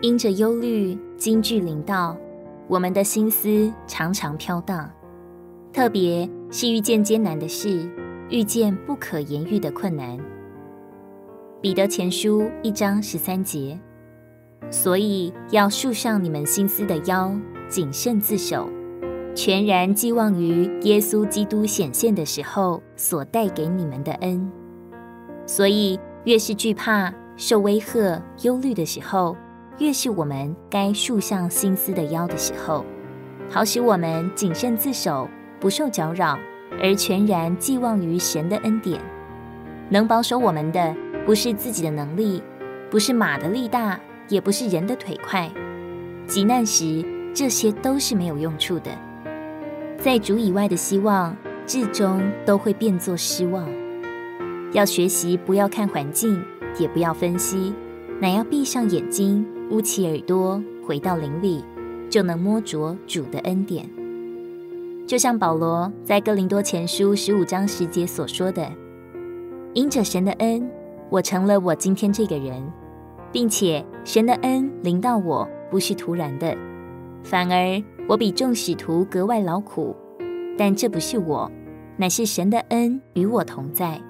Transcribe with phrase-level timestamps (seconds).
[0.00, 2.16] 因着忧虑、惊惧临到，
[2.68, 4.88] 我们的心思常常飘荡，
[5.72, 7.90] 特别是遇见艰难的事，
[8.30, 10.16] 遇见不可言喻的困难。
[11.60, 13.76] 彼得前书一章十三节，
[14.70, 17.34] 所以要束上你们心思的腰，
[17.68, 18.68] 谨慎自守，
[19.34, 24.48] 全然寄望于耶稣基督显现的时候所带给你们的恩。
[25.44, 29.36] 所以越是惧怕、受威吓、忧虑的时候，
[29.78, 32.84] 越是我们该束上心思的腰的时候，
[33.48, 35.28] 好使我们谨慎自守，
[35.60, 36.36] 不受搅扰，
[36.82, 39.00] 而全然寄望于神的恩典。
[39.88, 42.42] 能保守我们的，不是自己的能力，
[42.90, 45.48] 不是马的力大，也不是人的腿快。
[46.26, 48.90] 急难时，这些都是没有用处的。
[49.96, 53.68] 在主以外的希望，至终都会变作失望。
[54.72, 56.42] 要学习，不要看环境，
[56.78, 57.72] 也不要分析，
[58.20, 59.46] 乃要闭上眼睛。
[59.70, 61.62] 捂起耳朵，回到灵里，
[62.08, 63.86] 就能摸着主的恩典。
[65.06, 68.66] 就像保罗在哥林多前书十五章十节所说的
[69.74, 70.70] ：“因着神的恩，
[71.10, 72.62] 我成了我今天这个人，
[73.30, 76.56] 并且神的恩临到我，不是突然的，
[77.22, 79.94] 反而我比众使徒格外劳苦。
[80.56, 81.50] 但这不是我，
[81.98, 84.00] 乃是神的恩与我同在。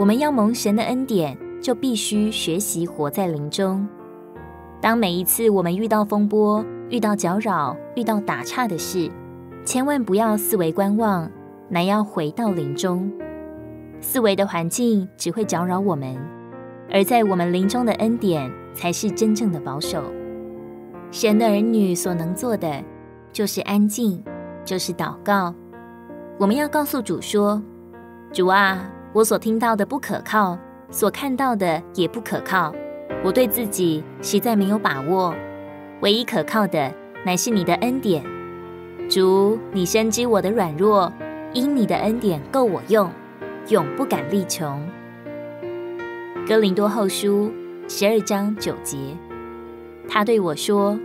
[0.00, 3.86] 我们要蒙神的恩典，就必须学习活在灵中。”
[4.80, 9.10] 当每一次我们遇到风波、遇到搅扰、遇到打岔的事，
[9.64, 11.30] 千万不要四围观望，
[11.68, 13.10] 乃要回到灵中。
[14.00, 16.16] 四围的环境只会搅扰我们，
[16.92, 20.04] 而在我们灵中的恩典才是真正的保守。
[21.10, 22.84] 神的儿女所能做的，
[23.32, 24.22] 就是安静，
[24.64, 25.54] 就是祷告。
[26.38, 27.62] 我们要告诉主说
[28.30, 30.58] ：“主啊，我所听到的不可靠，
[30.90, 32.72] 所看到的也不可靠。”
[33.24, 35.34] 我对自己实在没有把握，
[36.00, 36.92] 唯一可靠的
[37.24, 38.22] 乃是你的恩典。
[39.08, 41.12] 主，你深知我的软弱，
[41.52, 43.10] 因你的恩典够我用，
[43.68, 44.80] 永不敢力穷。
[46.46, 47.50] 哥林多后书
[47.88, 48.96] 十二章九节，
[50.08, 50.96] 他对我说：“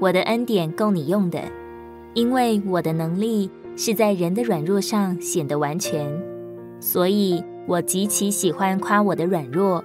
[0.00, 1.40] 我的恩典够你用的，
[2.14, 6.20] 因为我的能力是在人的软弱上显得完全，
[6.80, 9.84] 所以我极其喜欢夸我的软弱。”